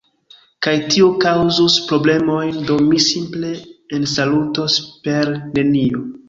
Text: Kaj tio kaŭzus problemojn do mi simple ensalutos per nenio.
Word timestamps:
Kaj 0.67 0.71
tio 0.93 1.09
kaŭzus 1.25 1.75
problemojn 1.89 2.57
do 2.71 2.77
mi 2.87 3.03
simple 3.09 3.53
ensalutos 3.99 4.79
per 5.05 5.33
nenio. 5.53 6.05